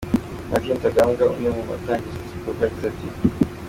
Martin 0.49 0.73
Rutagambwa 0.75 1.23
umwe 1.33 1.49
mubatangije 1.55 2.17
iki 2.21 2.33
gikorwa 2.33 2.61
yagize 2.63 2.85
ati:. 2.91 3.05